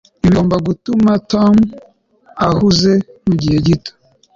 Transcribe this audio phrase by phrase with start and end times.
[0.07, 1.55] ibi bigomba gutuma tom
[2.47, 2.93] ahuze
[3.25, 3.91] mugihe gito